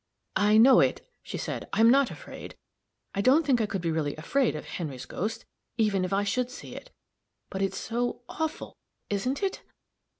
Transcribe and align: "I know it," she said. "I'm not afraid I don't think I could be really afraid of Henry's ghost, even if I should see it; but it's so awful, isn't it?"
"I 0.41 0.57
know 0.57 0.79
it," 0.79 1.07
she 1.21 1.37
said. 1.37 1.69
"I'm 1.73 1.91
not 1.91 2.09
afraid 2.09 2.55
I 3.13 3.21
don't 3.21 3.45
think 3.45 3.61
I 3.61 3.67
could 3.67 3.83
be 3.83 3.91
really 3.91 4.15
afraid 4.15 4.55
of 4.55 4.65
Henry's 4.65 5.05
ghost, 5.05 5.45
even 5.77 6.03
if 6.03 6.11
I 6.11 6.23
should 6.23 6.49
see 6.49 6.73
it; 6.73 6.89
but 7.51 7.61
it's 7.61 7.77
so 7.77 8.23
awful, 8.27 8.75
isn't 9.11 9.43
it?" 9.43 9.61